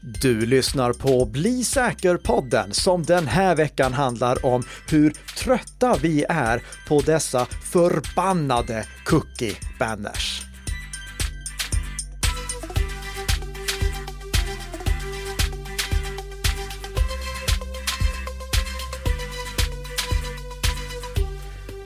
[0.00, 6.62] Du lyssnar på Bli säker-podden som den här veckan handlar om hur trötta vi är
[6.88, 10.42] på dessa förbannade cookie banners.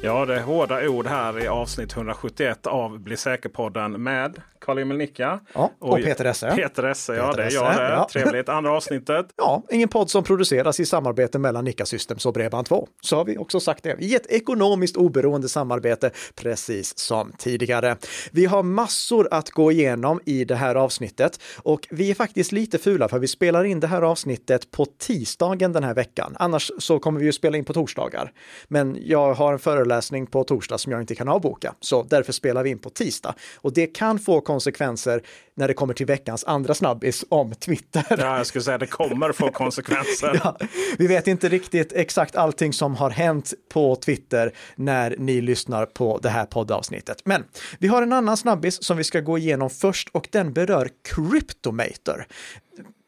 [0.04, 5.40] Ja, det är hårda ord här i avsnitt 171 av Bli säker-podden med Karl-Emil Nicka.
[5.52, 6.50] Ja, och, Peter Esse.
[6.56, 7.82] Peter Esse, ja Peter det är jag det.
[7.82, 8.08] ja.
[8.12, 8.48] Trevligt.
[8.48, 9.26] Andra avsnittet.
[9.36, 12.86] Ja, ingen podd som produceras i samarbete mellan Nika Systems och Bredband2.
[13.00, 13.96] Så har vi också sagt det.
[14.00, 17.96] I ett ekonomiskt oberoende samarbete, precis som tidigare.
[18.32, 22.78] Vi har massor att gå igenom i det här avsnittet och vi är faktiskt lite
[22.78, 26.36] fula för vi spelar in det här avsnittet på tisdagen den här veckan.
[26.38, 28.32] Annars så kommer vi ju spela in på torsdagar.
[28.68, 32.62] Men jag har en föreläsning på torsdag som jag inte kan avboka, så därför spelar
[32.62, 33.34] vi in på tisdag.
[33.56, 35.22] Och det kan få konsekvenser
[35.54, 38.04] när det kommer till veckans andra snabbis om Twitter.
[38.08, 40.40] Ja, jag skulle säga det kommer få konsekvenser.
[40.44, 40.56] Ja,
[40.98, 46.18] vi vet inte riktigt exakt allting som har hänt på Twitter när ni lyssnar på
[46.22, 47.22] det här poddavsnittet.
[47.24, 47.44] Men
[47.78, 52.26] vi har en annan snabbis som vi ska gå igenom först och den berör Cryptomator.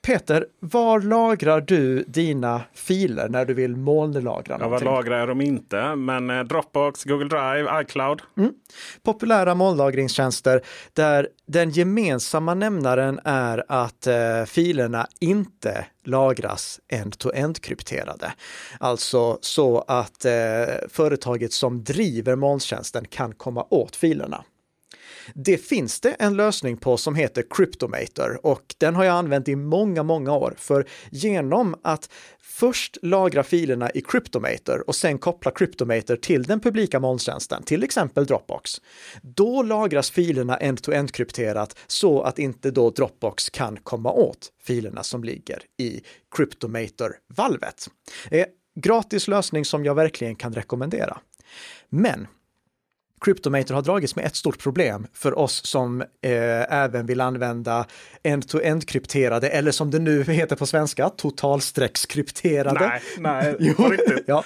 [0.05, 4.89] Peter, var lagrar du dina filer när du vill molnlagra Ja, någonting?
[4.89, 5.95] lagrar jag dem inte?
[5.95, 8.23] Men eh, Dropbox, Google Drive, iCloud.
[9.03, 10.61] populära molnlagringstjänster
[10.93, 18.33] där den gemensamma nämnaren är att eh, filerna inte lagras end-to-end krypterade.
[18.81, 20.33] Alltså så att eh,
[20.89, 24.45] företaget som driver molntjänsten kan komma åt filerna.
[25.35, 29.57] Det finns det en lösning på som heter Cryptomator och den har jag använt i
[29.57, 30.55] många, många år.
[30.59, 32.09] För genom att
[32.41, 38.27] först lagra filerna i Cryptomator och sen koppla Cryptomator till den publika molntjänsten, till exempel
[38.27, 38.81] Dropbox,
[39.23, 45.25] då lagras filerna end-to-end krypterat så att inte då Dropbox kan komma åt filerna som
[45.25, 46.03] ligger i
[46.37, 47.89] Cryptomator-valvet.
[48.31, 48.47] Eh,
[48.81, 51.19] gratis lösning som jag verkligen kan rekommendera.
[51.89, 52.27] Men
[53.25, 57.87] Cryptomator har dragits med ett stort problem för oss som eh, även vill använda
[58.23, 62.81] end-to-end krypterade eller som det nu heter på svenska, totalstreckskrypterade.
[62.81, 64.25] Nej, nej, Jo, riktigt.
[64.27, 64.45] ja.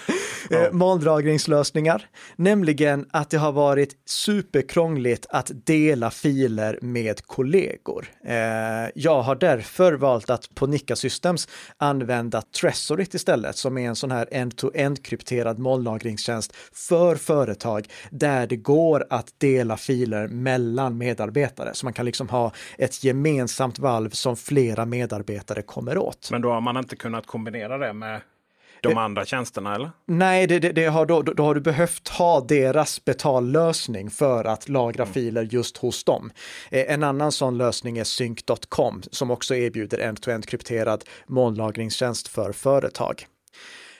[0.50, 0.64] Ja.
[0.66, 2.06] Eh, molndragningslösningar,
[2.36, 8.06] nämligen att det har varit superkrångligt att dela filer med kollegor.
[8.26, 8.34] Eh,
[8.94, 14.10] jag har därför valt att på Nika Systems använda Tresorit istället, som är en sån
[14.10, 21.74] här end-to-end krypterad molnlagringstjänst för företag där det går att dela filer mellan medarbetare.
[21.74, 26.28] Så man kan liksom ha ett gemensamt valv som flera medarbetare kommer åt.
[26.30, 28.20] Men då har man inte kunnat kombinera det med
[28.82, 29.90] de Eh, andra tjänsterna eller?
[30.06, 34.68] Nej, det, det, det har då, då har du behövt ha deras betallösning för att
[34.68, 36.30] lagra filer just hos dem.
[36.70, 43.26] Eh, En annan sån lösning är sync.com som också erbjuder end-to-end krypterad molnlagringstjänst för företag.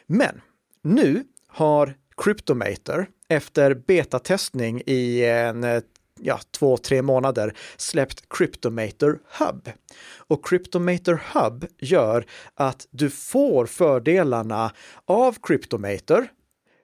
[0.07, 0.41] Men
[0.83, 5.83] nu har Cryptomator efter betatestning i eh, en
[6.21, 9.71] ja, två, tre månader släppt Cryptomator Hub.
[10.17, 12.25] Och Cryptomator Hub gör
[12.55, 14.73] att du får fördelarna
[15.07, 16.29] av Cryptomator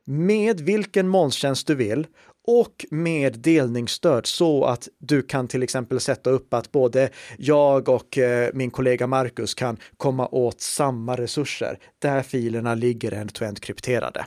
[0.06, 2.06] med vilken molntjänst du vill
[2.46, 8.18] och med delningsstöd så att du kan till exempel sätta upp att både jag och
[8.18, 14.26] eh, min kollega Marcus kan komma åt samma resurser där filerna ligger end-to-end krypterade.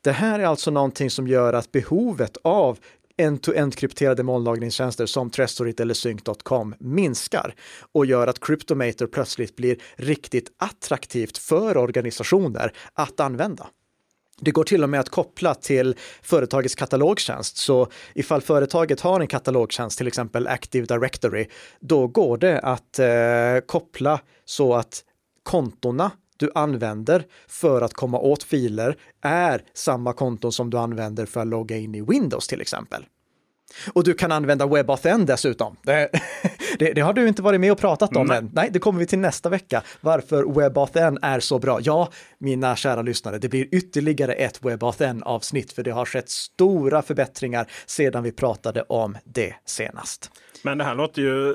[0.00, 2.78] Det här är alltså någonting som gör att behovet av
[3.16, 7.54] end-to-end krypterade molnlagringstjänster som Trestorit eller Sync.com minskar
[7.92, 13.66] och gör att Cryptomator plötsligt blir riktigt attraktivt för organisationer att använda.
[14.40, 17.56] Det går till och med att koppla till företagets katalogtjänst.
[17.56, 21.46] Så ifall företaget har en katalogtjänst, till exempel Active Directory,
[21.80, 25.04] då går det att eh, koppla så att
[25.42, 26.10] kontona
[26.40, 31.46] du använder för att komma åt filer är samma konton som du använder för att
[31.46, 33.04] logga in i Windows till exempel.
[33.92, 35.76] Och du kan använda WebAuthn dessutom.
[35.82, 36.10] Det,
[36.78, 38.38] det, det har du inte varit med och pratat om Nej.
[38.38, 38.50] än.
[38.52, 39.82] Nej, det kommer vi till nästa vecka.
[40.00, 41.78] Varför WebAuthn är så bra.
[41.82, 42.08] Ja,
[42.38, 48.22] mina kära lyssnare, det blir ytterligare ett WebAuthn-avsnitt för det har skett stora förbättringar sedan
[48.22, 50.30] vi pratade om det senast.
[50.62, 51.54] Men det här låter ju,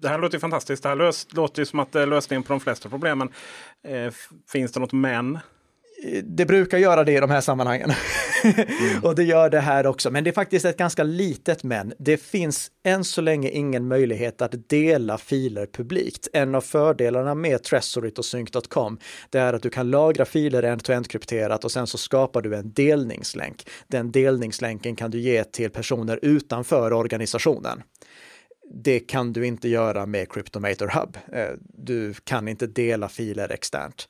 [0.00, 0.82] det här låter fantastiskt.
[0.82, 3.28] Det här lös, låter ju som att det är lösningen på de flesta problemen.
[3.88, 4.12] Eh,
[4.48, 5.38] finns det något men?
[6.24, 7.92] Det brukar göra det i de här sammanhangen.
[9.02, 10.10] och det gör det här också.
[10.10, 11.92] Men det är faktiskt ett ganska litet men.
[11.98, 16.28] Det finns än så länge ingen möjlighet att dela filer publikt.
[16.32, 18.98] En av fördelarna med Tresorit och Sync.com
[19.30, 22.72] det är att du kan lagra filer end-to-end krypterat och sen så skapar du en
[22.72, 23.68] delningslänk.
[23.88, 27.82] Den delningslänken kan du ge till personer utanför organisationen
[28.70, 31.18] det kan du inte göra med Cryptomator Hub.
[31.32, 34.08] Eh, du kan inte dela filer externt.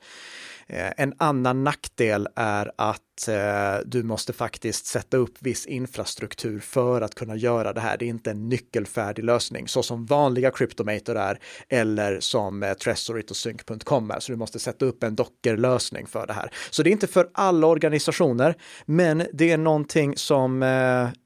[0.69, 7.01] Eh, en annan nackdel är att eh, du måste faktiskt sätta upp viss infrastruktur för
[7.01, 7.97] att kunna göra det här.
[7.99, 13.31] Det är inte en nyckelfärdig lösning så som vanliga Cryptomator är eller som eh, Tresorit
[13.31, 14.21] och Sync.com är.
[14.21, 16.51] Så du måste sätta upp en dockerlösning för det här.
[16.71, 18.55] Så det är inte för alla organisationer,
[18.87, 20.63] men det är någonting som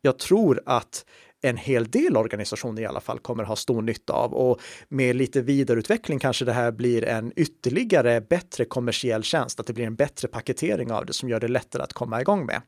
[0.02, 1.04] jag tror att
[1.42, 5.40] en hel del organisationer i alla fall kommer ha stor nytta av och med lite
[5.40, 10.28] vidareutveckling kanske det här blir en ytterligare bättre kommersiell tjänst, att det blir en bättre
[10.28, 12.62] paketering av det som gör det lättare att komma igång med.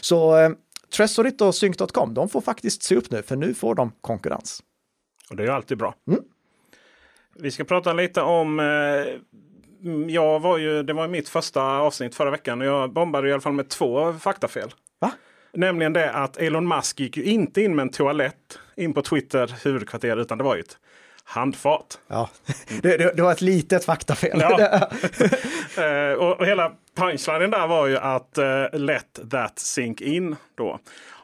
[0.00, 0.50] Så eh,
[0.96, 4.62] Tresorit och Sync.com, de får faktiskt se upp nu, för nu får de konkurrens.
[5.30, 5.94] Och det är ju alltid bra.
[6.08, 6.20] Mm.
[7.38, 8.64] Vi ska prata lite om eh,
[10.08, 13.40] jag var ju, det var mitt första avsnitt förra veckan och jag bombade i alla
[13.40, 14.74] fall med två faktafel.
[15.00, 15.12] Va?
[15.54, 19.54] Nämligen det att Elon Musk gick ju inte in med en toalett in på Twitter
[19.64, 20.78] huvudkvarter utan det var ju ett
[21.24, 21.98] handfat.
[22.06, 22.30] Ja,
[22.82, 24.40] det, det, det var ett litet faktafel.
[24.40, 24.88] Ja.
[25.78, 30.36] Eh, och, och, hela punchlinen där var ju att uh, let that sink in.
[30.54, 30.78] Då.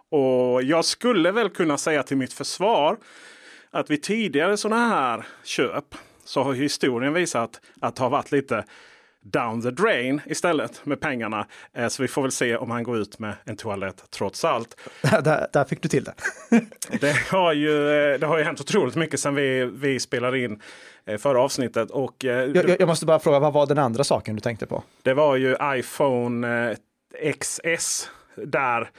[0.08, 2.96] Och jag skulle väl kunna säga till mitt försvar
[3.70, 5.84] att vid tidigare sådana här köp
[6.24, 8.64] så har historien visat att det har varit lite
[9.22, 11.46] down the drain istället med pengarna.
[11.72, 14.80] Eh, så vi får väl se om han går ut med en toalett trots allt.
[15.02, 16.14] där, där fick du till det.
[17.00, 20.62] det, har ju, eh, det har ju hänt otroligt mycket sedan vi, vi spelade in
[21.04, 21.90] eh, förra avsnittet.
[21.90, 24.82] Och, jag, jag, måste bara fråga, vad var den andra saken du tänkte på?
[25.02, 26.76] Det var ju iPhone
[27.40, 28.90] XS där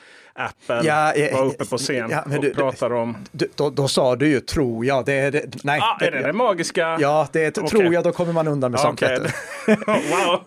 [0.46, 3.18] Apple ja, ja, var uppe på scen ja, och du, pratade om...
[3.32, 5.06] Du, då, då, sa du ju tror jag.
[5.06, 6.98] Det är det, nej, ah, är det det magiska?
[7.00, 7.68] Ja, det är, okay.
[7.68, 9.04] tror jag, då kommer man undan med sånt.
[9.04, 9.18] Okay.
[9.88, 10.42] wow!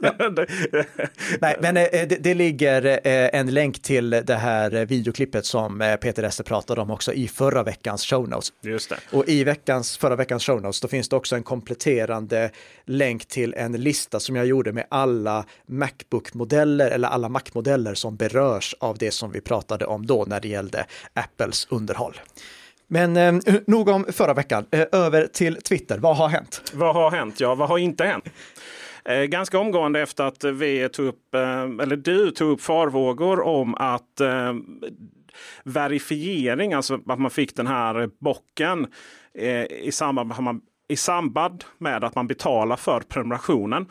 [1.40, 5.96] nej, men eh, det, det, ligger eh, en länk till det här videoklippet som eh,
[5.96, 8.52] Peter Esse pratade om också i förra veckans show notes.
[8.62, 8.96] Just det.
[9.12, 12.50] Och i veckans, förra veckans show notes, då finns det också en kompletterande
[12.84, 18.74] länk till en lista som jag gjorde med alla Macbook-modeller eller alla Mac-modeller som berörs
[18.80, 22.14] av det som vi pratade pratade om då när det gällde Apples underhåll.
[22.86, 24.66] Men eh, nog om förra veckan.
[24.70, 25.98] Eh, över till Twitter.
[25.98, 26.72] Vad har hänt?
[26.74, 27.40] Vad har hänt?
[27.40, 28.24] Ja, vad har inte hänt?
[29.04, 33.74] Eh, ganska omgående efter att vi tog upp, eh, eller du tog upp farvågor om
[33.74, 34.54] att eh,
[35.64, 38.86] verifiering, alltså att man fick den här bocken
[39.82, 43.86] i, samband med, man, i samband med att man betalar för prenumerationen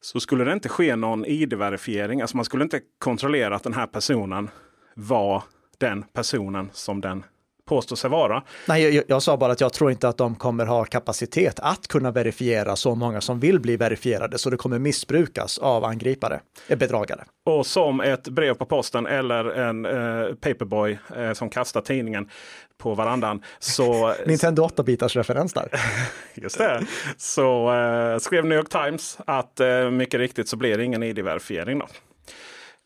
[0.00, 2.20] så skulle det inte ske någon id-verifiering.
[2.20, 4.50] Alltså man skulle inte kontrollera att den här personen
[4.94, 5.42] var
[5.78, 7.24] den personen som den
[7.64, 8.42] påstår sig vara.
[8.68, 11.88] Nej, jag, jag, sa bara att jag tror inte att de kommer ha kapacitet att
[11.88, 16.78] kunna verifiera så många som vill bli verifierade, så det kommer missbrukas av angripare, eh,
[16.78, 17.24] bedragare.
[17.46, 22.30] Och som ett brev på posten eller en eh, paperboy eh, som kastar tidningen
[22.78, 23.42] på varandan.
[23.58, 25.68] Så, Nintendo 8-bitars referens där.
[26.34, 26.86] Just det.
[27.16, 31.78] Så eh, skrev New York Times att eh, mycket riktigt så blir det ingen id-verifiering.
[31.78, 31.86] Då.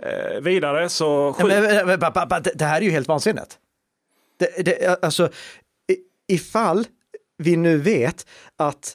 [0.02, 1.36] Eh, vidare så...
[1.38, 1.98] Ja, men, men,
[2.30, 3.58] men, det här är ju helt vansinnigt.
[4.38, 5.30] Det, det, alltså,
[6.28, 6.86] ifall
[7.38, 8.94] vi nu vet att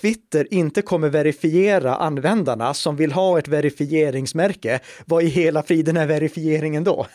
[0.00, 6.06] Twitter inte kommer verifiera användarna som vill ha ett verifieringsmärke, vad i hela friden är
[6.06, 7.06] verifieringen då?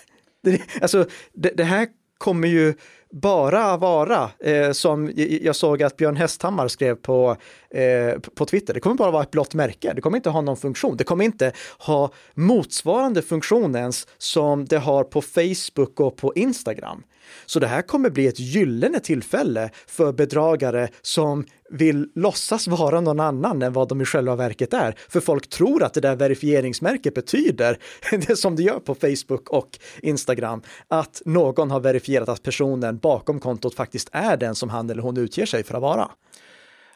[0.43, 1.87] Det, alltså, det, det här
[2.17, 2.73] kommer ju
[3.13, 5.11] bara vara, eh, som
[5.41, 7.35] jag såg att Björn Hästhammar skrev på,
[7.69, 9.93] eh, på Twitter, det kommer bara vara ett blått märke.
[9.93, 10.97] Det kommer inte ha någon funktion.
[10.97, 17.03] Det kommer inte ha motsvarande funktion ens som det har på Facebook och på Instagram.
[17.45, 23.19] Så det här kommer bli ett gyllene tillfälle för bedragare som vill låtsas vara någon
[23.19, 24.95] annan än vad de i själva verket är.
[25.09, 27.77] För folk tror att det där verifieringsmärket betyder,
[28.27, 33.39] det som det gör på Facebook och Instagram, att någon har verifierat att personen bakom
[33.39, 36.11] kontot faktiskt är den som han eller hon utger sig för att vara.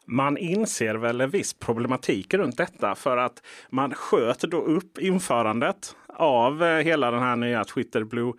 [0.09, 5.95] Man inser väl en viss problematik runt detta för att man sköt då upp införandet
[6.07, 8.33] av eh, hela den här nya Twitter Blue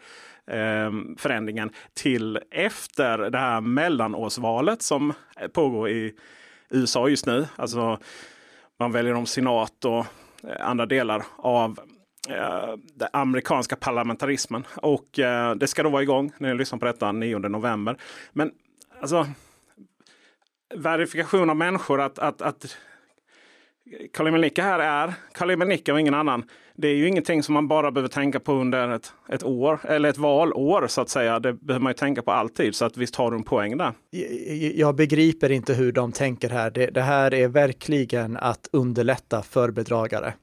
[0.51, 5.13] Ehm, förändringen till efter det här mellanårsvalet som
[5.53, 6.15] pågår i
[6.71, 7.47] USA just nu.
[7.57, 7.99] Alltså
[8.79, 10.07] man väljer om senat och
[10.45, 11.81] eh, andra delar av
[12.29, 14.65] eh, den amerikanska parlamentarismen.
[14.77, 17.97] Och eh, det ska då vara igång när ni lyssnar på detta 9 november.
[18.33, 18.51] Men
[19.01, 19.27] alltså
[20.75, 22.77] verifikation av människor att, att, att
[24.13, 26.45] Kalle här är Kalle och ingen annan.
[26.81, 30.09] Det är ju ingenting som man bara behöver tänka på under ett, ett år eller
[30.09, 31.41] ett valår så att säga.
[31.41, 32.75] Det behöver man ju tänka på alltid.
[32.75, 33.93] Så att visst har du en poäng där.
[34.75, 36.71] Jag begriper inte hur de tänker här.
[36.71, 40.35] Det, det här är verkligen att underlätta för bedragare.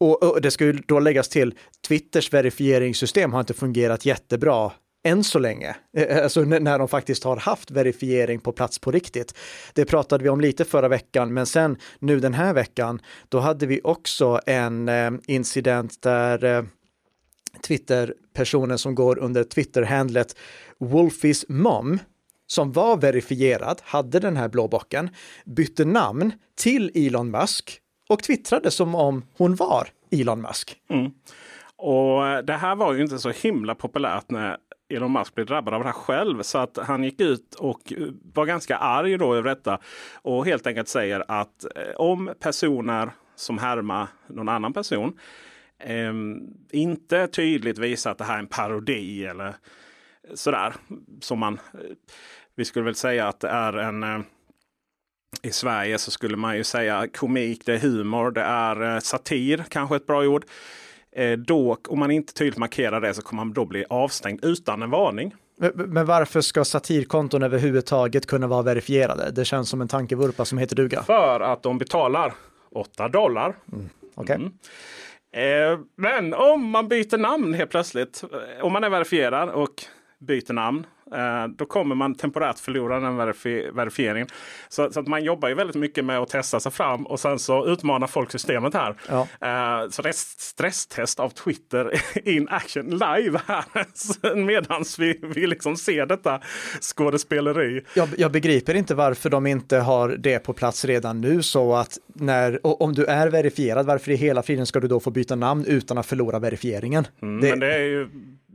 [0.00, 1.54] Och, och det ska ju då läggas till,
[1.88, 4.72] Twitters verifieringssystem har inte fungerat jättebra
[5.08, 8.90] än så länge, eh, eh, alltså när de faktiskt har haft verifiering på plats på
[8.90, 9.34] riktigt.
[9.72, 13.66] Det pratade vi om lite förra veckan, men sen nu den här veckan, då hade
[13.66, 16.66] vi också en eh, incident där
[17.66, 20.36] Twitter-personen som går under Twitter-handlet
[20.78, 21.98] Wolfies Mom,
[22.46, 25.10] som var verifierad, hade den här blåbocken,
[25.44, 30.76] bytte namn till Elon Musk och twittrade som om hon var Elon Musk.
[30.90, 31.10] Mm.
[31.76, 34.56] Och det här var ju inte så himla populärt när
[34.88, 36.42] Elon Musk blev drabbad av det här själv.
[36.42, 37.92] Så att han gick ut och
[38.34, 39.78] var ganska arg då över detta.
[40.14, 45.18] Och helt enkelt säger att eh, om personer som härmar någon annan person
[45.78, 46.12] eh,
[46.70, 49.54] inte tydligt visar att det här är en parodi eller
[50.34, 50.74] sådär.
[51.20, 51.80] Som man, eh,
[52.54, 54.20] vi skulle väl säga att det är en eh,
[55.42, 59.64] i Sverige så skulle man ju säga komik, det är humor, det är eh, satir,
[59.68, 60.44] kanske ett bra ord.
[61.38, 64.90] Då, om man inte tydligt markerar det så kommer man då bli avstängd utan en
[64.90, 65.34] varning.
[65.74, 69.30] Men varför ska satirkonton överhuvudtaget kunna vara verifierade?
[69.30, 71.02] Det känns som en tankevurpa som heter duga.
[71.02, 72.34] För att de betalar
[72.70, 73.56] 8 dollar.
[73.72, 73.88] Mm.
[74.14, 74.36] Okay.
[74.36, 74.52] Mm.
[75.32, 78.24] Eh, men om man byter namn helt plötsligt,
[78.62, 79.84] om man är verifierad och
[80.18, 80.86] byter namn.
[81.14, 84.26] Eh, då kommer man temporärt förlora den verifi verifieringen.
[84.68, 87.38] Så, så, att man jobbar ju väldigt mycket med att testa sig fram och sen
[87.38, 88.94] så utmanar folk systemet här.
[89.08, 89.20] Ja.
[89.20, 91.92] Eh, så det är stresstest av Twitter
[92.28, 94.34] in action live här.
[94.34, 96.40] Medan vi, vi liksom ser detta
[96.80, 97.84] skådespeleri.
[97.94, 101.98] Jag, jag begriper inte varför de inte har det på plats redan nu så att
[102.14, 105.64] när, om du är verifierad, varför i hela friden ska du då få byta namn
[105.64, 107.06] utan att förlora verifieringen?
[107.22, 107.50] Mm, det...
[107.50, 108.08] Men det är ju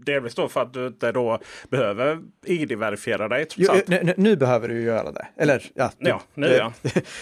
[0.05, 3.47] delvis då för att du inte då behöver id-verifiera dig.
[3.55, 5.27] Jo, nu, nu, behöver du göra det.
[5.37, 6.73] Eller ja, du, ja nu det, ja.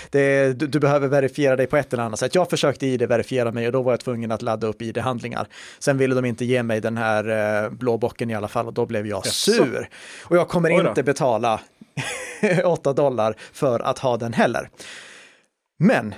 [0.10, 2.36] Det, du, du, behöver verifiera dig på ett eller annat sätt.
[2.36, 5.48] Jag försökte id-verifiera mig och då var jag tvungen att ladda upp id-handlingar.
[5.80, 8.74] Sen ville de inte ge mig den här eh, blå bocken i alla fall och
[8.74, 9.36] då blev jag yes.
[9.36, 9.90] sur.
[10.24, 11.62] Och jag kommer inte betala
[12.66, 14.70] 8 dollar för att ha den heller.
[15.80, 16.14] Men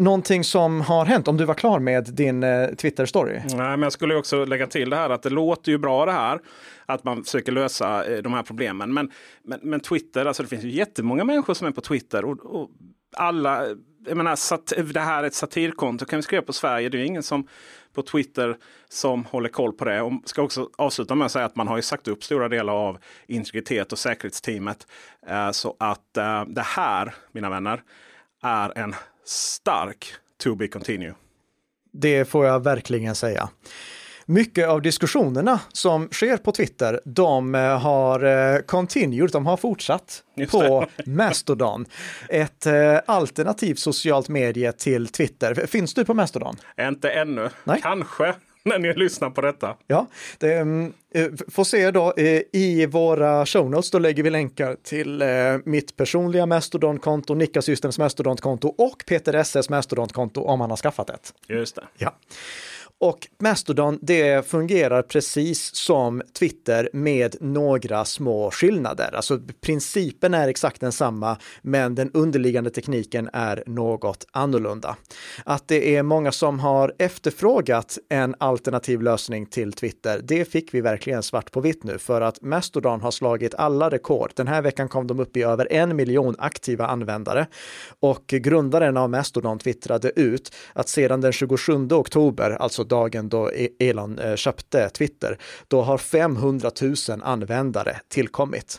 [0.00, 3.40] Någonting som har hänt, om du var klar med din eh, Twitter-story?
[3.44, 6.12] Nej, men jag skulle också lägga till det här att det låter ju bra det
[6.12, 6.40] här.
[6.86, 8.94] Att man försöker lösa eh, de här problemen.
[8.94, 9.10] Men,
[9.42, 12.24] men, men, Twitter, alltså det finns ju jättemånga människor som är på Twitter.
[12.24, 12.70] Och, och
[13.16, 13.66] alla,
[14.06, 16.88] jag menar, sat, det här är ett satirkonto kan vi skriva på Sverige.
[16.88, 17.48] Det är ingen som
[17.94, 18.56] på Twitter
[18.88, 20.02] som håller koll på det.
[20.02, 22.72] Och ska också avsluta med att säga att man har ju sagt upp stora delar
[22.72, 24.86] av integritet och säkerhetsteamet.
[25.26, 27.82] Eh, så att eh, det här, mina vänner,
[28.42, 31.14] är en stark to be continue.
[31.92, 33.48] Det får jag verkligen säga.
[34.26, 40.22] Mycket av diskussionerna som sker på Twitter, de eh, har eh, continued, de har fortsatt
[40.50, 41.86] på Mastodon.
[42.28, 45.66] Ett eh, alternativt socialt medie till Twitter.
[45.66, 46.56] Finns du på Mastodon?
[46.80, 47.48] Inte ännu.
[47.64, 47.80] Nej.
[47.82, 48.34] Kanske.
[48.64, 49.76] när ni lyssnar på detta.
[49.86, 50.06] Ja,
[50.38, 50.92] det um,
[51.48, 53.90] får se då uh, i våra show notes.
[53.90, 59.68] Då lägger vi länkar till uh, mitt personliga Mastodon-konto, Nicka Systems Mastodon-konto och Peter SS
[59.68, 61.34] Mastodon-konto om han har skaffat ett.
[61.48, 61.84] Just det.
[61.98, 62.14] Ja.
[63.02, 69.14] Och Mastodon, det fungerar precis som Twitter med några små skillnader.
[69.14, 74.96] Alltså principen är exakt densamma, men den underliggande tekniken är något annorlunda.
[75.44, 80.80] Att det är många som har efterfrågat en alternativ lösning till Twitter, det fick vi
[80.80, 84.32] verkligen svart på vitt nu för att Mastodon har slagit alla rekord.
[84.34, 87.46] Den här veckan kom de upp i över en miljon aktiva användare
[88.00, 93.68] och grundaren av Mastodon twittrade ut att sedan den 27 oktober, alltså dagen då e-
[93.78, 98.78] Elon eh, köpte Twitter, då har 500 000 användare tillkommit.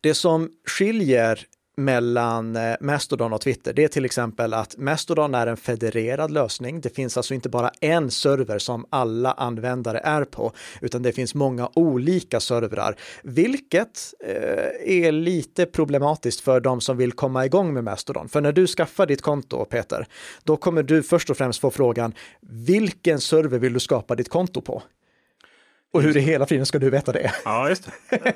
[0.00, 5.46] Det som skiljer mellan eh, Mastodon och Twitter, det är till exempel att Mastodon är
[5.46, 6.80] en federerad lösning.
[6.80, 11.34] Det finns alltså inte bara en server som alla användare är på, utan det finns
[11.34, 17.84] många olika servrar, vilket eh, är lite problematiskt för de som vill komma igång med
[17.84, 18.28] Mastodon.
[18.28, 20.06] För när du skaffar ditt konto, Peter,
[20.44, 24.60] då kommer du först och främst få frågan, vilken server vill du skapa ditt konto
[24.60, 24.82] på?
[25.92, 27.32] Och hur i hela friden ska du veta det?
[27.44, 28.18] Ja, just det.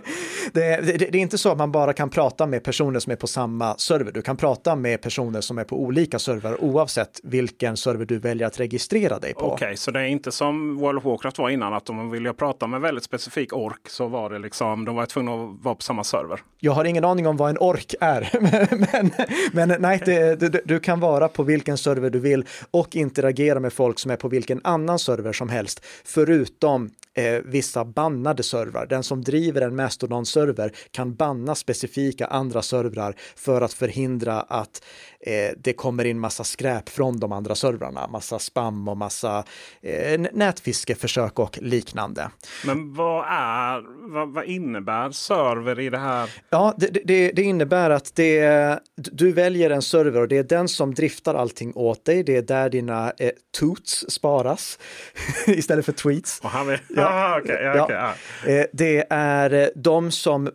[0.53, 3.17] det, det, det, är inte så att man bara kan prata med personer som är
[3.17, 4.13] på samma server.
[4.13, 8.47] Du kan prata med personer som är på olika servrar oavsett vilken server du väljer
[8.47, 9.41] att registrera dig på.
[9.41, 12.11] Okej, okay, så det är inte som World of Warcraft var innan, att om man
[12.11, 15.75] ville prata med väldigt specifik ork så var det liksom, de var tvungna att vara
[15.75, 16.41] på samma server.
[16.61, 18.31] Jag har ingen aning om vad en ork är,
[18.93, 19.11] men,
[19.53, 23.73] men nej, det, du, du kan vara på vilken server du vill och interagera med
[23.73, 28.87] folk som är på vilken annan server som helst, förutom eh, vissa bannade servrar.
[28.87, 34.85] Den som driver en Mastodon-server kan banna specifika andra servrar för att förhindra att
[35.21, 39.45] eh, det kommer in massa skräp från de andra servrarna, massa spam och massa
[39.83, 42.31] eh, nätfiskeförsök och liknande.
[42.67, 46.31] Men vad är, vad, vad, innebär server i det här?
[46.51, 50.69] Ja, det, det, det innebär att det, du väljer en server och det är den
[50.69, 52.23] som driftar allting åt dig.
[52.23, 54.79] Det är där dina eh, toots sparas
[55.47, 56.41] istället för tweets.
[56.43, 58.51] Och han vill, ja, ah, okay, ja, okay, ja.
[58.51, 60.51] Eh, det är de som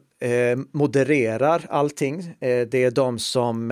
[0.73, 2.35] modererar allting.
[2.39, 3.71] Det är de som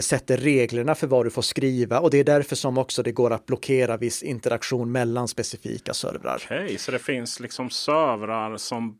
[0.00, 3.32] sätter reglerna för vad du får skriva och det är därför som också det går
[3.32, 6.42] att blockera viss interaktion mellan specifika servrar.
[6.44, 8.98] Okej, okay, så det finns liksom servrar som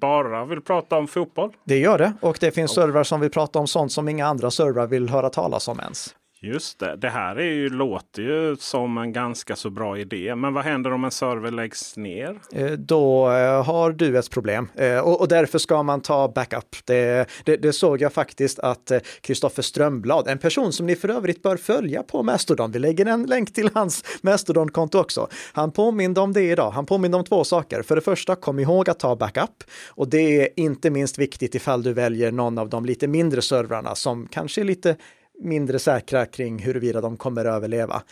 [0.00, 1.52] bara vill prata om fotboll?
[1.64, 4.50] Det gör det och det finns servrar som vill prata om sånt som inga andra
[4.50, 6.14] servrar vill höra talas om ens.
[6.44, 10.34] Just det, det här är ju, låter ju som en ganska så bra idé.
[10.34, 12.40] Men vad händer om en server läggs ner?
[12.52, 16.76] Eh, då eh, har du ett problem eh, och därför ska man ta backup.
[16.84, 21.42] Det, det, det såg jag faktiskt att Kristoffer Strömblad, en person som ni för övrigt
[21.42, 25.28] bör följa på Mastodon, vi lägger en länk till hans Mastodon-konto också.
[25.52, 26.70] Han påminde om det idag.
[26.70, 27.82] Han påminde om två saker.
[27.82, 31.82] För det första, kom ihåg att ta backup och det är inte minst viktigt ifall
[31.82, 34.96] du väljer någon av de lite mindre servrarna som kanske är lite
[35.44, 38.02] mindre säkra kring huruvida de kommer överleva.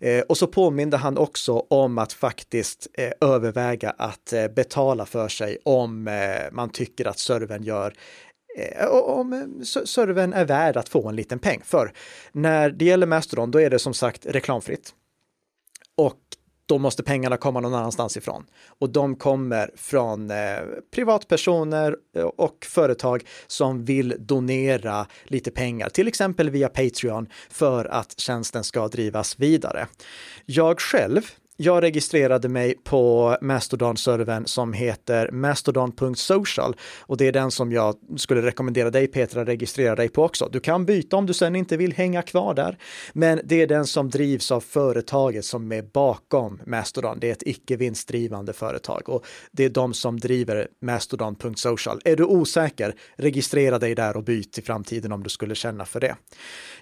[0.00, 5.28] Eh, och så påminde han också om att faktiskt eh, överväga att eh, betala för
[5.28, 7.94] sig om eh, man tycker att servern gör
[8.58, 11.60] eh, om eh, servern är värd att få en liten peng.
[11.64, 11.92] För
[12.32, 14.94] när det gäller Mastodon, då är det som sagt reklamfritt.
[15.96, 16.18] Och
[16.66, 18.46] då måste pengarna komma någon annanstans ifrån.
[18.78, 20.36] Och de kommer från eh,
[20.94, 28.20] privatpersoner eh, och företag som vill donera lite pengar, till exempel via Patreon, för att
[28.20, 29.86] tjänsten ska drivas vidare.
[30.46, 31.22] Jag själv
[31.56, 38.42] jag registrerade mig på Mastodon-servern som heter mastodon.social och det är den som jag skulle
[38.42, 40.48] rekommendera dig Petra att registrera dig på också.
[40.52, 42.78] Du kan byta om du sen inte vill hänga kvar där,
[43.12, 47.18] men det är den som drivs av företaget som är bakom Mastodon.
[47.20, 52.00] Det är ett icke vinstdrivande företag och det är de som driver mastodon.social.
[52.04, 56.00] Är du osäker, registrera dig där och byt i framtiden om du skulle känna för
[56.00, 56.16] det.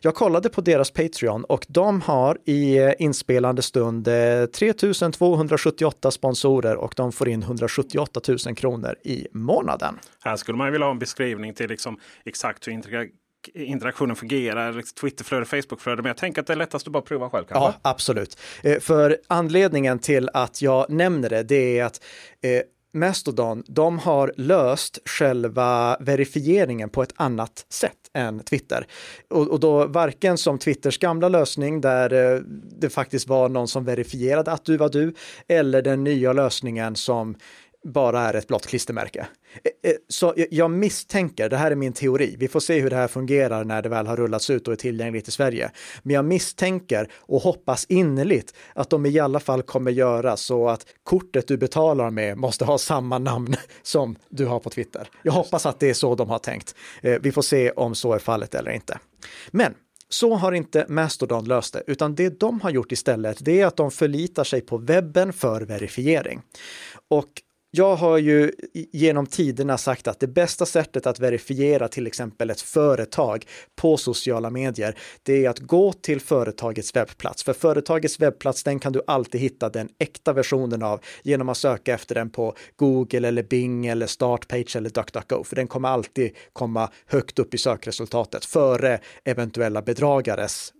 [0.00, 6.77] Jag kollade på deras Patreon och de har i eh, inspelande stund eh, 3278 sponsorer
[6.77, 9.98] och de får in 178 000 kronor i månaden.
[10.25, 13.11] Här skulle man vilja ha en beskrivning till liksom exakt hur
[13.55, 16.03] interaktionen fungerar, Twitterflöde, Facebookflöde.
[16.03, 17.44] Men jag tänker att det är lättast att bara prova själv.
[17.44, 17.79] Kanske?
[17.83, 18.38] Ja, absolut.
[18.62, 22.05] Eh, för anledningen till att jag nämner det, det är att
[22.42, 22.62] eh,
[22.94, 28.87] Mastodon, de har löst själva verifieringen på ett annat sätt än Twitter.
[29.31, 32.40] Och, och då varken som Twitters gamla lösning där eh,
[32.81, 35.14] det faktiskt var någon som verifierade att du var du,
[35.48, 37.37] eller den nya lösningen som
[37.85, 39.27] bara är ett blått klistermärke.
[39.64, 42.97] Eh, eh, så jag misstänker, det här är min teori, vi får se hur det
[42.97, 45.71] här fungerar när det väl har rullats ut och är tillgängligt i Sverige.
[46.03, 50.87] Men jag misstänker och hoppas innerligt att de i alla fall kommer göra så att
[51.03, 55.09] kortet du betalar med måste ha samma namn som du har på Twitter.
[55.23, 56.75] Jag hoppas att det är så de har tänkt.
[57.03, 58.99] Eh, vi får se om så är fallet eller inte.
[59.51, 59.75] Men
[60.09, 63.77] så har inte Mastodon löst det, utan det de har gjort istället, det är att
[63.77, 66.42] de förlitar sig på webben för verifiering.
[67.09, 67.29] Och
[67.74, 68.52] jag har ju
[68.92, 74.50] genom tiderna sagt att det bästa sättet att verifiera till exempel ett företag på sociala
[74.50, 77.44] medier, det är att gå till företagets webbplats.
[77.44, 81.94] För företagets webbplats, den kan du alltid hitta den äkta versionen av genom att söka
[81.94, 86.90] efter den på Google eller Bing eller Startpage eller DuckDuckGo, för den kommer alltid komma
[87.06, 90.72] högt upp i sökresultatet före eventuella bedragares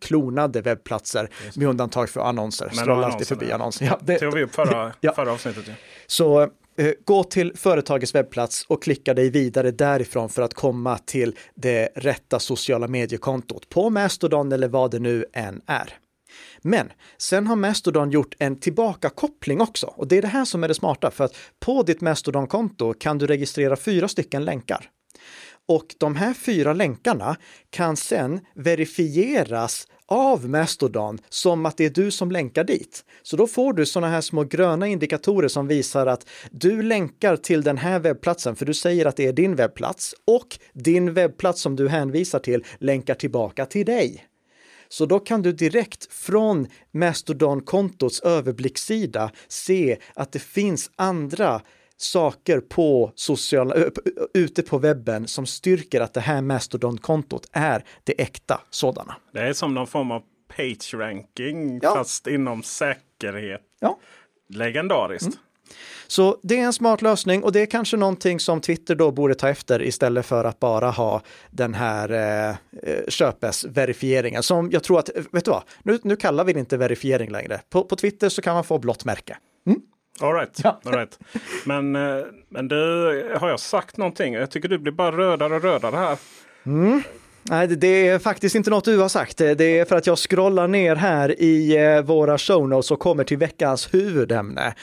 [0.00, 2.66] klonade webbplatser med undantag för annonser.
[2.74, 3.86] Men Scrolla alltid förbi annonser.
[3.86, 5.12] Ja, det tog vi upp förra, ja.
[5.14, 5.64] förra avsnittet.
[5.66, 5.74] Ja.
[6.06, 11.36] Så eh, gå till företagets webbplats och klicka dig vidare därifrån för att komma till
[11.54, 15.98] det rätta sociala mediekontot på Mastodon eller vad det nu än är.
[16.62, 20.68] Men sen har Mastodon gjort en tillbakakoppling också och det är det här som är
[20.68, 24.90] det smarta för att på ditt Mastodon-konto kan du registrera fyra stycken länkar.
[25.68, 27.36] Och de här fyra länkarna
[27.70, 33.04] kan sen verifieras av Mastodon som att det är du som länkar dit.
[33.22, 37.62] Så då får du sådana här små gröna indikatorer som visar att du länkar till
[37.62, 41.76] den här webbplatsen för du säger att det är din webbplats och din webbplats som
[41.76, 44.26] du hänvisar till länkar tillbaka till dig.
[44.88, 51.60] Så då kan du direkt från Mastodon-kontots överblickssida se att det finns andra
[51.96, 53.74] saker på sociala,
[54.34, 59.16] ute på webben som styrker att det här Mastodon-kontot är det äkta sådana.
[59.32, 60.22] Det är som någon form av
[60.56, 61.94] page ranking ja.
[61.94, 63.62] fast inom säkerhet.
[63.80, 63.98] Ja.
[64.48, 65.26] Legendariskt.
[65.26, 65.38] Mm.
[66.06, 69.34] Så det är en smart lösning och det är kanske någonting som Twitter då borde
[69.34, 74.98] ta efter istället för att bara ha den här eh, eh köpes-verifieringen som jag tror
[74.98, 77.60] att, vet du vad, nu, nu kallar vi det inte verifiering längre.
[77.70, 79.36] På, på Twitter så kan man få blått märke.
[80.20, 80.60] All right.
[80.64, 80.80] Ja.
[80.84, 81.18] All right.
[81.64, 82.76] Men, eh, men du,
[83.40, 84.34] har jag sagt någonting?
[84.34, 86.18] Jag tycker du blir bara rödare och rödare här.
[86.66, 87.02] Mm.
[87.42, 89.38] Nej, det är faktiskt inte något du har sagt.
[89.38, 93.24] Det är för att jag scrollar ner här i eh, våra show notes och kommer
[93.24, 94.74] till veckans huvudämne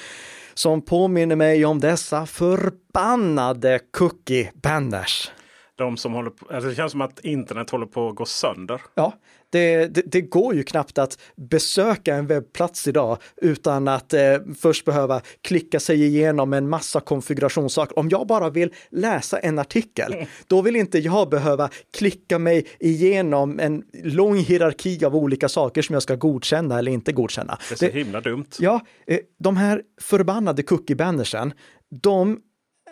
[0.54, 5.32] som påminner mig om dessa förbannade cookie banners.
[5.76, 8.82] De som håller på, alltså det känns som att internet håller på att gå sönder.
[8.96, 9.14] Ja,
[9.54, 14.22] det, det, det, går ju knappt att besöka en webbplats idag utan att eh,
[14.60, 18.00] först behöva klicka sig igenom en massa konfigurationssaker.
[18.00, 20.26] Om jag bara vill läsa en artikel, mm.
[20.48, 25.94] då vill inte jag behöva klicka mig igenom en lång hierarki av olika saker som
[25.94, 27.58] jag ska godkänna eller inte godkänna.
[27.70, 28.50] Det är så det, himla dumt.
[28.60, 31.54] Ja, eh, de här förbannade cookie-bannersen,
[32.02, 32.40] de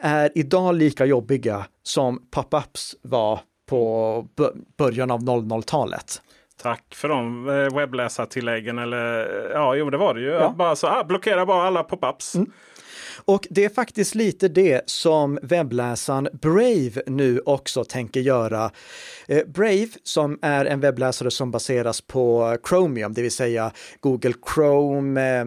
[0.02, 3.40] är idag lika jobbiga som pop-ups var
[3.72, 4.28] på
[4.78, 6.22] början av 00-talet.
[6.62, 8.80] Tack för de eh, webbläsartilläggen.
[8.80, 10.28] Eller, ja, jo, det var det ju.
[10.28, 10.54] Ja.
[10.58, 12.36] Bara så, ah, blockera bara alla pop-ups.
[12.36, 12.52] Mm.
[13.26, 18.72] Och det är faktiskt lite det som webbläsaren Brave nu också tänker göra.
[19.28, 25.44] Eh, Brave som är en webbläsare som baseras på Chromium, det vill säga Google Chrome,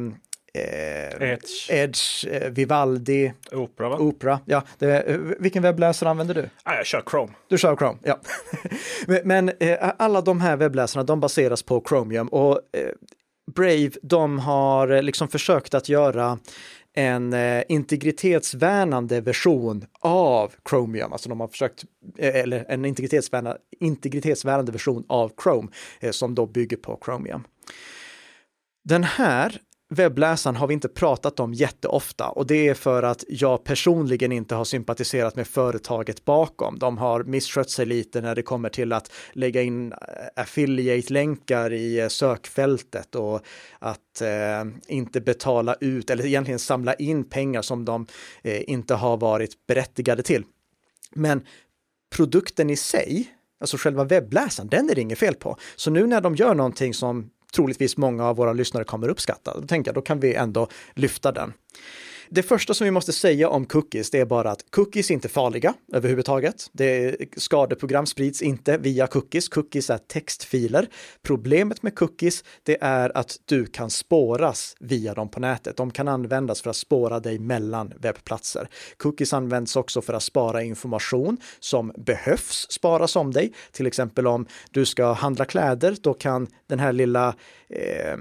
[0.54, 3.88] eh, Edge, Edge eh, Vivaldi, Opera.
[3.88, 3.96] Va?
[3.98, 4.40] Opera.
[4.44, 6.48] Ja, det, eh, vilken webbläsare använder du?
[6.62, 7.32] Ah, jag kör Chrome.
[7.48, 8.20] Du kör Chrome, ja.
[9.24, 12.88] Men eh, alla de här webbläsarna, de baseras på Chromium och eh,
[13.54, 16.38] Brave, de har eh, liksom försökt att göra
[16.96, 17.34] en
[17.68, 21.84] integritetsvärnande version av Chromium, alltså de har försökt,
[22.18, 25.68] eller en integritetsvärnande, integritetsvärnande version av Chrome
[26.10, 27.44] som då bygger på Chromium.
[28.84, 29.60] Den här
[29.94, 34.54] webbläsaren har vi inte pratat om jätteofta och det är för att jag personligen inte
[34.54, 36.78] har sympatiserat med företaget bakom.
[36.78, 39.98] De har misskött sig lite när det kommer till att lägga in eh,
[40.37, 43.40] affiliate-länkar i eh, sökfältet och
[43.78, 48.07] att eh, inte betala ut eller egentligen samla in pengar som de
[48.42, 50.44] eh, inte har varit berättigade till.
[51.14, 51.46] Men
[52.16, 55.57] produkten i sig, alltså själva webbläsaren, den är det inget fel på.
[55.76, 59.60] Så nu när de gör någonting som troligtvis många av våra lyssnare kommer uppskatta.
[59.60, 61.52] Då tänker jag, då kan vi ändå lyfta den.
[62.28, 65.28] Det första som vi måste säga om cookies, det är bara att cookies är inte
[65.28, 66.70] farliga överhuvudtaget.
[66.72, 69.48] Det skadeprogram sprids inte via cookies.
[69.48, 70.88] Cookies är textfiler.
[71.22, 75.76] Problemet med cookies, det är att du kan spåras via dem på nätet.
[75.76, 78.68] De kan användas för att spåra dig mellan webbplatser.
[78.96, 83.52] Cookies används också för att spara information som behövs sparas om dig.
[83.72, 87.34] Till exempel om du ska handla kläder, då kan den här lilla
[87.74, 88.18] eh,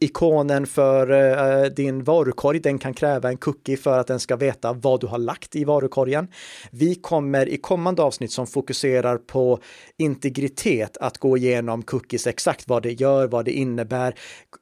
[0.00, 4.72] ikonen för eh, din varukorg, den kan kräva en cookie för att den ska veta
[4.72, 6.28] vad du har lagt i varukorgen.
[6.70, 9.58] Vi kommer i kommande avsnitt som fokuserar på
[9.96, 14.14] integritet att gå igenom cookies exakt vad det gör, vad det innebär,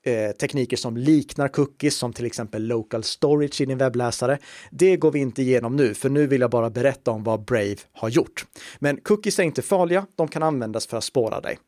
[0.03, 4.39] eh, tekniker som liknar cookies som till exempel local storage i din webbläsare.
[4.71, 7.77] Det går vi inte igenom nu, för nu vill jag bara berätta om vad Brave
[7.93, 8.47] har gjort.
[8.79, 11.59] Men cookies är inte farliga, de kan användas för att spåra dig.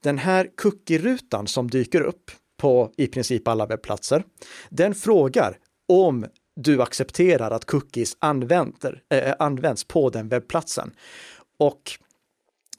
[0.00, 2.15] Den här cookie-rutan som dyker upp
[2.56, 4.24] på i princip alla webbplatser.
[4.70, 6.26] Den frågar om
[6.60, 10.90] du accepterar att cookies använder, äh, används på den webbplatsen.
[11.58, 11.82] Och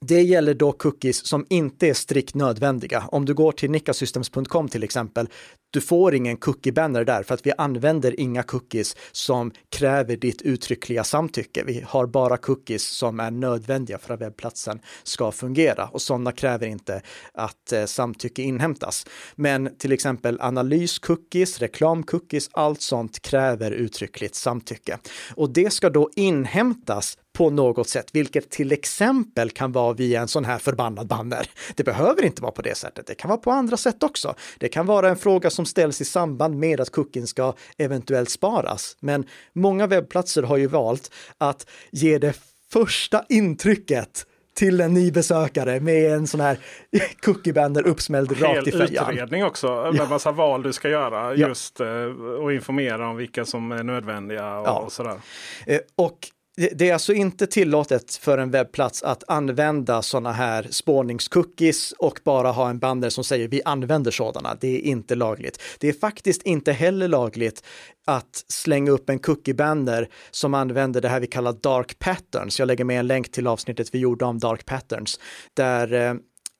[0.01, 3.03] det gäller då cookies som inte är strikt nödvändiga.
[3.11, 5.29] Om du går till nickasystems.com till exempel,
[5.71, 11.03] du får ingen cookie-banner där för att vi använder inga cookies som kräver ditt uttryckliga
[11.03, 11.63] samtycke.
[11.65, 16.67] Vi har bara cookies som är nödvändiga för att webbplatsen ska fungera och sådana kräver
[16.67, 17.01] inte
[17.33, 19.05] att eh, samtycke inhämtas.
[19.35, 24.97] Men till exempel analys-cookies, reklam-cookies, allt sånt kräver uttryckligt samtycke.
[25.35, 30.27] Och det ska då inhämtas på något sätt, vilket till exempel kan vara via en
[30.27, 31.49] sån här förbannad banner.
[31.75, 33.07] Det behöver inte vara på det sättet.
[33.07, 34.35] Det kan vara på andra sätt också.
[34.57, 38.97] Det kan vara en fråga som ställs i samband med att cookien ska eventuellt sparas.
[38.99, 42.33] Men många webbplatser har ju valt att ge det
[42.71, 46.59] första intrycket till en ny besökare med en sån här
[47.21, 48.71] cookiebanner uppsmälld rakt i.
[48.71, 50.05] Hel utredning också med ja.
[50.09, 51.85] massa val du ska göra just ja.
[51.85, 52.11] Eh,
[52.43, 54.79] och informera om vilka som är nödvändiga och, ja.
[54.79, 55.17] och sådär.
[55.65, 56.17] Eh, och
[56.57, 62.51] det är alltså inte tillåtet för en webbplats att använda sådana här spårningscookies och bara
[62.51, 64.57] ha en banner som säger vi använder sådana.
[64.61, 65.61] Det är inte lagligt.
[65.79, 67.63] Det är faktiskt inte heller lagligt
[68.05, 72.59] att slänga upp en cookie-banner som använder det här vi kallar dark patterns.
[72.59, 75.19] Jag lägger med en länk till avsnittet vi gjorde om dark patterns,
[75.53, 76.09] där eh,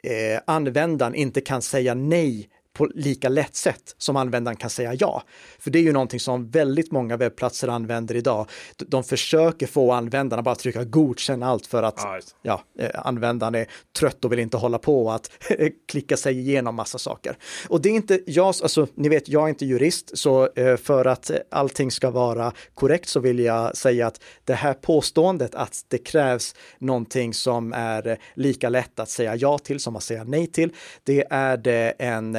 [0.03, 5.23] eh användaren inte kan säga nej på lika lätt sätt som användaren kan säga ja.
[5.59, 8.49] För det är ju någonting som väldigt många webbplatser använder idag.
[8.77, 13.67] De försöker få användarna bara trycka godkänn allt för att Ja, ja, eh, användaren är
[13.99, 15.31] trött och vill inte hålla på att
[15.87, 17.37] klicka sig igenom massa saker.
[17.69, 21.05] Och det är inte jag, alltså ni vet, jag är inte jurist, så eh, för
[21.05, 25.97] att allting ska vara korrekt så vill jag säga att det här påståendet att det
[25.97, 30.73] krävs någonting som är lika lätt att säga ja till som att säga nej till,
[31.03, 32.35] det är det en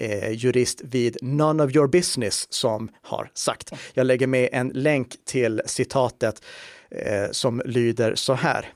[0.00, 3.70] eh, jurist vid None of your business som har sagt.
[3.94, 6.44] Jag lägger med en länk till citatet
[6.90, 8.72] eh, som lyder så här.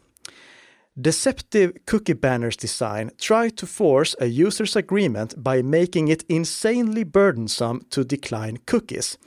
[0.96, 7.80] Deceptive cookie banners design try to force a user's agreement by making it insanely burdensome
[7.90, 9.18] to decline cookies.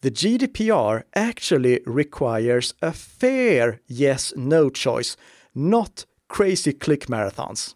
[0.00, 5.18] The GDPR actually requires a fair yes no choice,
[5.52, 7.74] not crazy click marathons.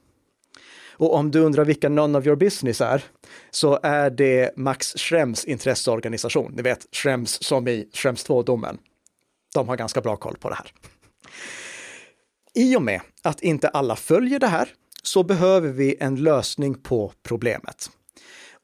[0.97, 3.05] Och om du undrar vilka None of your business är,
[3.51, 6.53] så är det Max Schrems intresseorganisation.
[6.57, 8.79] Ni vet, Schrems som i Schrems 2-domen.
[9.55, 10.73] De har ganska bra koll på det här.
[12.55, 14.69] I och med att inte alla följer det här
[15.03, 17.91] så behöver vi en lösning på problemet.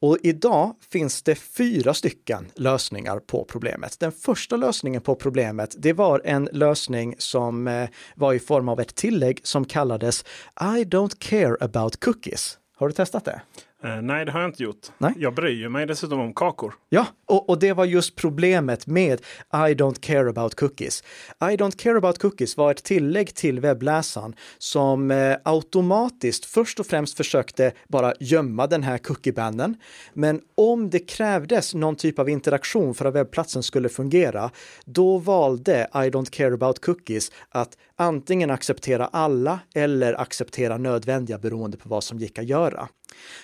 [0.02, 4.00] Och idag finns det fyra stycken lösningar på problemet.
[4.00, 8.80] Den första lösningen på problemet, det var en lösning som eh, var i form av
[8.80, 10.24] ett tillägg som kallades
[10.60, 12.58] I don't care about cookies.
[12.76, 13.42] Har du testat det?
[13.84, 14.86] Eh, nej, det har jag inte gjort.
[14.98, 15.12] Nej.
[15.16, 16.74] Jag bryr mig dessutom om kakor.
[16.88, 19.20] Ja, och, och det var just problemet med
[19.52, 21.02] I don't care about cookies.
[21.40, 26.86] I don't care about cookies var ett tillägg till webbläsaren som eh, automatiskt först och
[26.86, 29.76] främst försökte bara gömma den här cookiebannen.
[30.14, 34.50] Men om det krävdes någon typ av interaktion för att webbplatsen skulle fungera,
[34.84, 41.76] då valde I don't care about cookies att antingen acceptera alla eller acceptera nödvändiga beroende
[41.76, 42.88] på vad som gick att göra.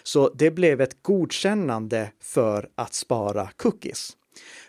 [0.03, 4.17] Så det blev ett godkännande för att spara cookies.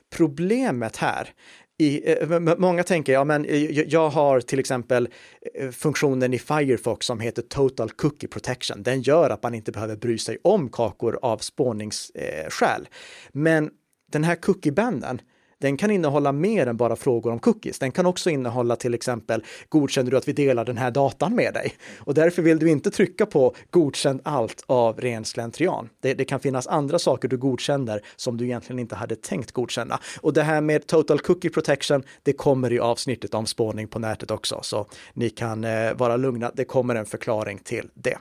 [0.09, 1.33] Problemet här
[1.79, 5.09] i, eh, många tänker, ja men eh, jag har till exempel
[5.55, 8.83] eh, funktionen i Firefox som heter Total Cookie Protection.
[8.83, 12.87] Den gör att man inte behöver bry sig om kakor av spårningsskäl.
[13.31, 13.69] Men
[14.11, 15.21] den här cookie-banden,
[15.61, 17.79] den kan innehålla mer än bara frågor om cookies.
[17.79, 21.53] Den kan också innehålla till exempel godkänner du att vi delar den här datan med
[21.53, 21.73] dig?
[21.99, 25.89] Och därför vill du inte trycka på godkänn allt av ren slentrian.
[26.01, 29.99] Det, det kan finnas andra saker du godkänner som du egentligen inte hade tänkt godkänna.
[30.21, 34.31] Och det här med total cookie protection, det kommer i avsnittet om spårning på nätet
[34.31, 36.51] också, så ni kan eh, vara lugna.
[36.53, 38.17] Det kommer en förklaring till det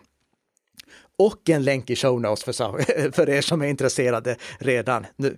[1.18, 2.53] och en länk i show notes för,
[3.12, 5.37] för er som är intresserade redan nu.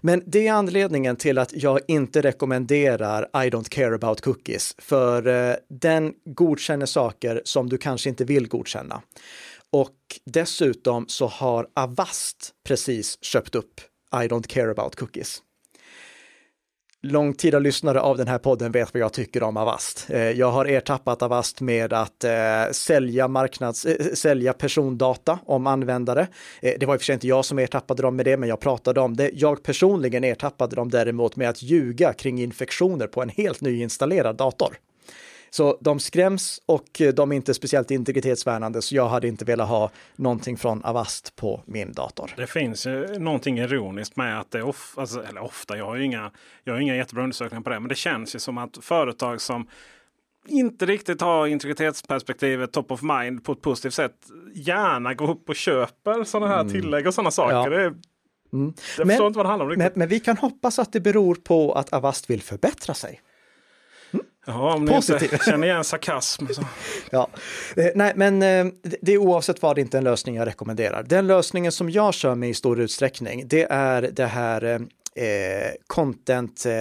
[0.00, 5.26] Men det är anledningen till att jag inte rekommenderar I don't care about cookies, för
[5.26, 9.02] eh, den godkänner saker som du kanske inte vill godkänna.
[9.70, 13.80] Och dessutom så har Avast precis köpt upp
[14.12, 15.42] I don't care about cookies
[17.04, 20.06] långtida lyssnare av den här podden vet vad jag tycker om Avast.
[20.10, 22.30] Eh, jag har ertappat Avast med att eh,
[22.72, 26.26] sälja, marknads, eh, sälja persondata om användare.
[26.60, 28.60] Det var i och för sig inte jag som ertappade dem med det, men jag
[28.60, 29.30] pratade om det.
[29.34, 34.76] Jag personligen ertappade dem däremot med att ljuga kring infektioner på en helt nyinstallerad dator.
[35.54, 39.90] Så de skräms och de är inte speciellt integritetsvärnande, så jag hade inte velat ha
[40.16, 42.30] någonting från Avast på min dator.
[42.36, 46.04] Det finns ju någonting ironiskt med att det of, alltså, eller ofta, jag har ju
[46.04, 46.30] inga,
[46.64, 49.68] jag har inga jättebra undersökningar på det, men det känns ju som att företag som
[50.48, 54.16] inte riktigt har integritetsperspektivet top of mind på ett positivt sätt
[54.54, 56.72] gärna går upp och köper sådana här mm.
[56.72, 57.70] tillägg och sådana saker.
[57.70, 57.78] Ja.
[57.78, 57.94] Det,
[58.52, 58.74] Mm.
[58.98, 59.78] Jag men, förstår inte vad det handlar om.
[59.78, 63.20] Men, men, vi kan hoppas att det beror på att Avast vill förbättra sig.
[64.44, 65.32] Ja, om ni Positiv.
[65.32, 66.46] inte känner igen sarkasm.
[66.50, 66.62] Så.
[67.10, 67.28] ja.
[67.76, 68.66] Eh, nej, men eh,
[69.00, 71.02] det är oavsett vad inte en lösning jag rekommenderar.
[71.02, 76.66] Den lösningen som jag kör med i stor utsträckning, det är det här eh, content
[76.66, 76.72] eh,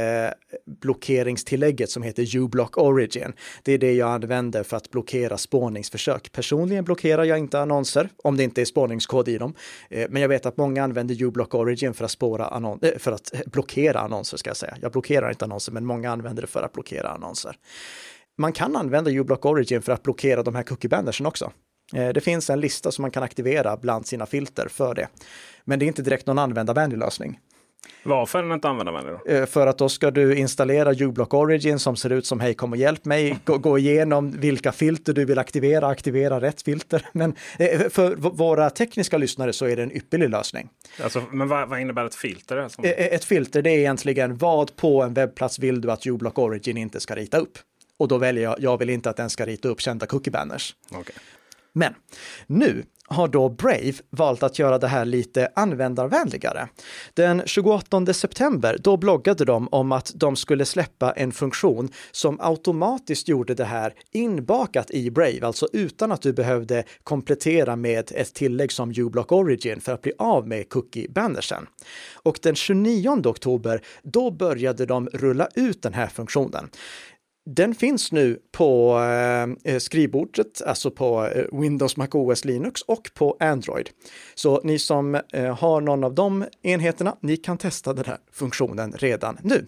[0.82, 3.34] blockeringstillägget som heter uBlock Origin.
[3.63, 6.32] Det är det jag använder för att blockera spårningsförsök.
[6.32, 9.54] Personligen blockerar jag inte annonser om det inte är spårningskod i dem.
[9.89, 13.12] Eh, men jag vet att många använder uBlock Origin för att, spåra annon eh, för
[13.12, 14.78] att eh, blockera annonser ska jag säga.
[14.82, 17.56] Jag blockerar inte annonser, men många använder det för att blockera annonser.
[18.38, 21.52] Man kan använda uBlock Origin för att blockera de här cookie också.
[21.93, 25.08] Eh, det finns en lista som man kan aktivera bland sina filter för det.
[25.65, 27.39] Men det är inte direkt någon användarvänlig lösning.
[28.04, 29.32] Varför är den inte användarvänlig då?
[29.32, 32.72] Eh, för att då ska du installera uBlock Origin som ser ut som hej kom
[32.72, 37.06] och hjälp mig, gå, gå igenom vilka filter du vill aktivera, aktivera rätt filter.
[37.12, 40.69] Men eh, för våra tekniska lyssnare så är det en ypperlig lösning.
[41.04, 42.58] Alltså, men vad, vad innebär ett filter?
[42.58, 42.84] Alltså?
[42.84, 47.00] Ett filter det är egentligen vad på en webbplats vill du att uBlock Origin inte
[47.00, 47.58] ska rita upp?
[47.98, 50.76] Och då väljer jag, jag vill inte att den ska rita upp kända cookie banners.
[50.91, 51.15] Okay.
[51.74, 51.93] Men
[52.48, 56.67] nu har då Brave valt att göra det här lite användarvänligare.
[57.13, 63.28] Den 28 september, då bloggade de om att de skulle släppa en funktion som automatiskt
[63.28, 68.71] gjorde det här inbakat i Brave, alltså utan att du behövde komplettera med ett tillägg
[68.71, 71.67] som uBlock Origin för att bli av med cookie-bannersen.
[72.13, 76.69] Och den 29 oktober, då började de rulla ut den här funktionen.
[77.46, 83.10] Den finns nu på eh, eh, skrivbordet, alltså på eh, Windows, Mac OS, Linux och
[83.14, 83.90] på Android.
[84.36, 88.92] Så ni som eh, har någon av de enheterna, ni kan testa den här funktionen
[88.92, 89.66] redan nu.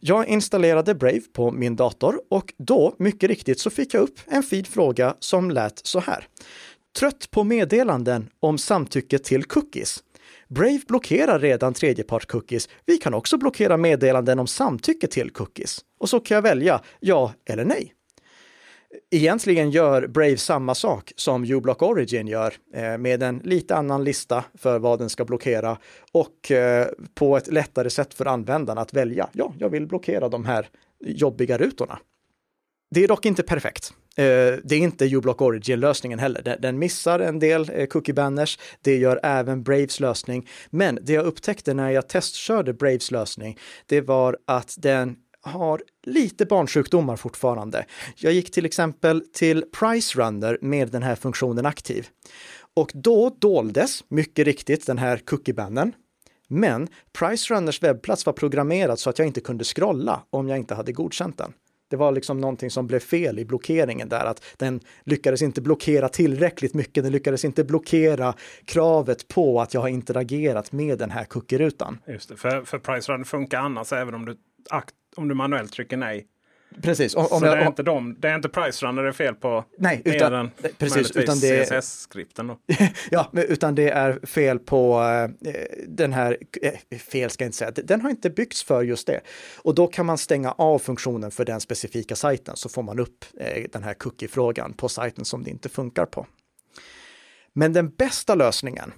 [0.00, 4.42] Jag installerade Brave på min dator och då, mycket riktigt, så fick jag upp en
[4.42, 6.26] fin fråga som lät så här.
[6.98, 10.02] Trött på meddelanden om samtycke till cookies?
[10.48, 12.68] Brave blockerar redan tredjepart-cookies.
[12.86, 15.84] Vi kan också blockera meddelanden om samtycke till cookies.
[15.98, 17.94] Och så kan jag välja ja eller nej.
[19.10, 24.44] Egentligen gör Brave samma sak som uBlock Origin gör eh, med en lite annan lista
[24.54, 25.78] för vad den ska blockera
[26.12, 29.28] och eh, på ett lättare sätt för användarna att välja.
[29.32, 30.68] Ja, jag vill blockera de här
[31.04, 31.98] jobbiga rutorna.
[32.90, 33.92] Det är dock inte perfekt.
[34.18, 36.56] Eh, det är inte uBlock Origin-lösningen heller.
[36.60, 38.58] Den missar en del eh, cookie banners.
[38.82, 40.48] Det gör även Braves lösning.
[40.70, 46.46] Men det jag upptäckte när jag testkörde Braves lösning, det var att den har lite
[46.46, 47.84] barnsjukdomar fortfarande.
[48.16, 52.08] Jag gick till exempel till Price Runner med den här funktionen aktiv.
[52.74, 55.92] Och då doldes, mycket riktigt, den här cookie-bannern.
[56.48, 60.74] Men Price Runners webbplats var programmerad så att jag inte kunde scrolla om jag inte
[60.74, 61.52] hade godkänt den.
[61.88, 66.08] Det var liksom någonting som blev fel i blockeringen där, att den lyckades inte blockera
[66.08, 67.04] tillräckligt mycket.
[67.04, 71.98] Den lyckades inte blockera kravet på att jag har interagerat med den här cookie-rutan.
[72.06, 74.36] Just det, för, för Price Run funkar annars även om du,
[75.16, 76.26] om du manuellt trycker nej.
[76.82, 77.14] Precis.
[77.14, 79.12] Om, om så jag, det, är inte de, det är inte Price Runner det är
[79.12, 79.64] fel på?
[79.78, 82.52] Nej, utan, än, precis, utan det CSS-skripten.
[83.10, 85.02] ja, utan det är fel på
[85.44, 85.54] eh,
[85.86, 89.20] den här, eh, fel ska jag inte säga, den har inte byggts för just det.
[89.56, 93.24] Och då kan man stänga av funktionen för den specifika sajten så får man upp
[93.40, 96.26] eh, den här cookie-frågan på sajten som det inte funkar på.
[97.52, 98.92] Men den bästa lösningen,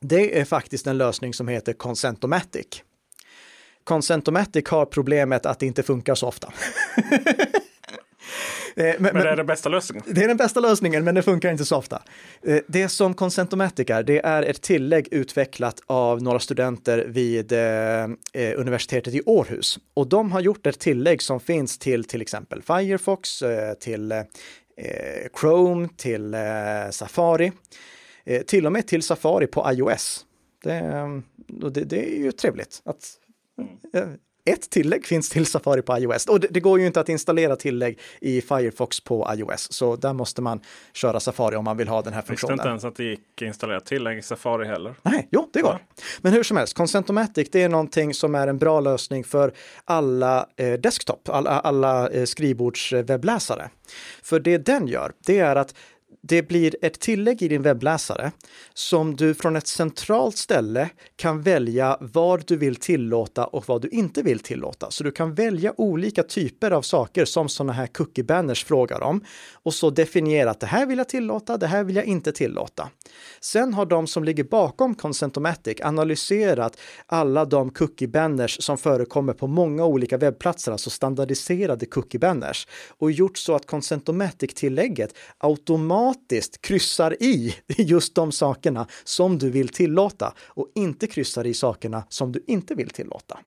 [0.00, 2.82] det är faktiskt en lösning som heter Consentomatic.
[3.88, 6.52] Consentomatic har problemet att det inte funkar så ofta.
[8.76, 10.04] Eh, men, men, det är den bästa lösningen?
[10.06, 12.02] Det är den bästa lösningen, men det funkar inte så ofta.
[12.42, 18.58] Eh, det som Consentomatic är, det är ett tillägg utvecklat av några studenter vid eh,
[18.60, 19.78] universitetet i Århus.
[19.94, 23.42] Och de har gjort ett tillägg som finns till till exempel Firefox,
[23.80, 24.24] till
[25.40, 26.36] Chrome, till
[26.90, 27.52] Safari,
[28.46, 30.24] till och med till Safari på iOS.
[30.62, 30.82] Det,
[31.70, 33.18] det, det är ju trevligt att
[33.58, 34.18] Mm.
[34.50, 37.56] Ett tillägg finns till Safari på iOS och det, det, går ju inte att installera
[37.56, 40.60] tillägg i Firefox på iOS, så där måste man
[40.92, 42.50] köra Safari om man vill ha den här funktionen.
[42.50, 44.94] Jag visste inte ens att det gick att installera tillägg i Safari heller.
[45.02, 45.72] Nej, jo, det går.
[45.72, 46.02] Ja.
[46.20, 49.52] Men hur som helst, Consentomatic, det är någonting som är en bra lösning för
[49.84, 53.70] alla eh, desktop, alla, alla eh, skrivbordswebbläsare.
[54.22, 55.74] För det den gör, det är att
[56.20, 58.32] det blir ett tillägg i din webbläsare
[58.74, 63.88] som du från ett centralt ställe kan välja vad du vill tillåta och vad du
[63.88, 64.90] inte vill tillåta.
[64.90, 69.24] Så du kan välja olika typer av saker som sådana här cookie banners frågar om
[69.52, 72.88] och så definiera att det här vill jag tillåta, det här vill jag inte tillåta.
[73.40, 79.46] Sen har de som ligger bakom Consentomatic analyserat alla de cookie banners som förekommer på
[79.46, 87.22] många olika webbplatser, alltså standardiserade cookie banners och gjort så att Consentomatic-tillägget automatiskt automatiskt kryssar
[87.22, 92.44] i just de sakerna som du vill tillåta och inte kryssar i sakerna som du
[92.46, 93.38] inte vill tillåta.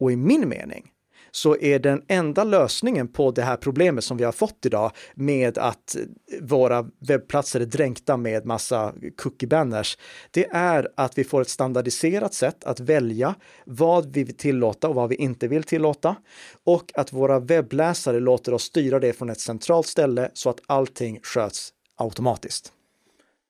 [0.00, 0.90] Och i min mening
[1.36, 5.58] så är den enda lösningen på det här problemet som vi har fått idag med
[5.58, 5.96] att
[6.40, 9.98] våra webbplatser är dränkta med massa cookie banners.
[10.30, 14.94] Det är att vi får ett standardiserat sätt att välja vad vi vill tillåta och
[14.94, 16.16] vad vi inte vill tillåta
[16.64, 21.20] och att våra webbläsare låter oss styra det från ett centralt ställe så att allting
[21.22, 22.72] sköts automatiskt.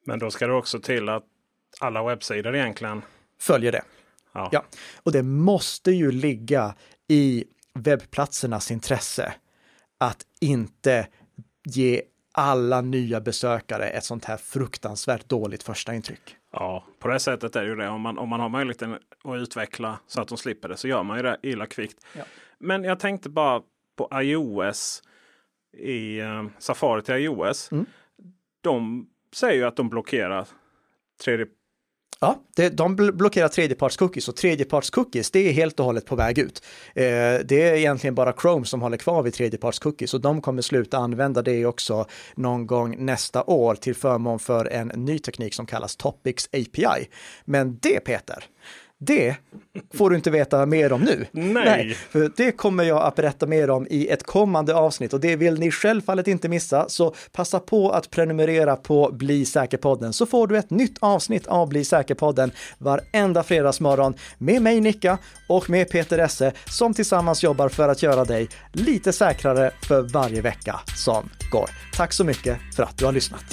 [0.06, 1.24] Men då ska det också till att
[1.80, 3.02] alla webbsidor egentligen
[3.40, 3.82] följer det.
[4.32, 4.48] Ja.
[4.52, 4.64] ja.
[5.02, 6.74] Och det måste ju ligga
[7.08, 7.44] i
[7.76, 9.34] webbplatsernas intresse
[9.98, 11.08] att inte
[11.64, 16.36] ge alla nya besökare ett sånt här fruktansvärt dåligt första intryck.
[16.52, 17.88] Ja, på det sättet är det ju det.
[17.88, 18.92] Om man, om man har möjligheten
[19.24, 22.06] att utveckla så att de slipper det så gör man ju det illa kvickt.
[22.16, 22.24] Ja.
[22.58, 23.62] Men jag tänkte bara
[23.96, 25.02] på iOS
[25.76, 27.72] i uh, Safari till iOS.
[27.72, 27.86] Mm.
[28.60, 30.48] De säger ju att de blockerar
[31.24, 31.46] tredje
[32.20, 36.64] Ja, det, de blockerar tredjepartscookies och tredjepartscookies det är helt och hållet på väg ut.
[36.94, 37.04] Eh,
[37.44, 41.42] det är egentligen bara Chrome som håller kvar vid tredjepartscookies och de kommer sluta använda
[41.42, 46.48] det också någon gång nästa år till förmån för en ny teknik som kallas Topics
[46.52, 47.08] API.
[47.44, 48.44] Men det Peter,
[48.98, 49.36] det
[49.94, 51.26] får du inte veta mer om nu.
[51.32, 51.52] Nej.
[51.64, 51.94] Nej.
[52.10, 55.58] för det kommer jag att berätta mer om i ett kommande avsnitt och det vill
[55.58, 56.88] ni självfallet inte missa.
[56.88, 61.68] Så passa på att prenumerera på Bli säker-podden så får du ett nytt avsnitt av
[61.68, 65.18] Bli säker-podden varenda fredagsmorgon med mig Nicka
[65.48, 70.40] och med Peter Esse som tillsammans jobbar för att göra dig lite säkrare för varje
[70.40, 71.70] vecka som går.
[71.96, 73.44] Tack så mycket för att du har lyssnat.